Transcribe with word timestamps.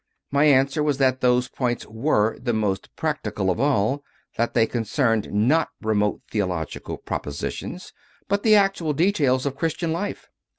My 0.31 0.45
answer 0.45 0.81
was 0.81 0.97
that 0.97 1.21
those 1.21 1.47
points 1.47 1.85
were 1.85 2.35
the 2.39 2.53
most 2.53 2.89
practical 2.95 3.51
of 3.51 3.59
all, 3.59 4.03
that 4.35 4.55
they 4.55 4.65
concerned 4.65 5.31
not 5.31 5.69
remote 5.79 6.21
theological 6.31 6.97
propositions, 6.97 7.93
but 8.27 8.41
the 8.41 8.55
actual 8.55 8.93
details 8.93 9.45
of 9.45 9.55
Christian 9.55 9.93
life. 9.93 10.27